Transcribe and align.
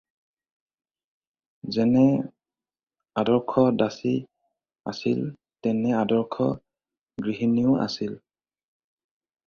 যেনে 1.75 2.05
আদৰ্শ 3.23 3.65
দাসী 3.83 4.15
আছিল, 4.95 5.23
তেনে 5.67 5.95
আদৰ্শ 6.01 6.51
গৃহিণীও 7.27 7.81
আছিল। 7.89 8.21